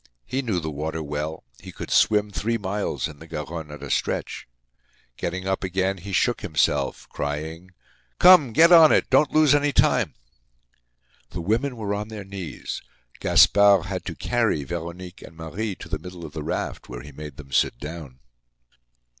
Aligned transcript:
He 0.25 0.41
knew 0.41 0.59
the 0.59 0.71
water 0.71 1.03
well; 1.03 1.43
he 1.59 1.71
could 1.71 1.91
swim 1.91 2.31
three 2.31 2.57
miles 2.57 3.07
in 3.07 3.19
the 3.19 3.27
Garonne 3.27 3.69
at 3.69 3.83
a 3.83 3.91
stretch. 3.91 4.47
Getting 5.15 5.47
up 5.47 5.63
again, 5.63 5.97
he 5.99 6.11
shook 6.11 6.41
himself, 6.41 7.07
crying: 7.09 7.69
"Come, 8.17 8.51
get 8.51 8.71
on 8.71 8.91
it! 8.91 9.11
Don't 9.11 9.31
lose 9.31 9.53
any 9.53 9.71
time!" 9.71 10.15
The 11.29 11.41
women 11.41 11.77
were 11.77 11.93
on 11.93 12.07
their 12.07 12.25
knees. 12.25 12.81
Gaspard 13.19 13.85
had 13.85 14.03
to 14.05 14.15
carry 14.15 14.63
Veronique 14.63 15.21
and 15.21 15.37
Marie 15.37 15.75
to 15.75 15.87
the 15.87 15.99
middle 15.99 16.25
of 16.25 16.33
the 16.33 16.41
raft, 16.41 16.89
where 16.89 17.01
he 17.03 17.11
made 17.11 17.37
them 17.37 17.51
sit 17.51 17.77
down. 17.77 18.17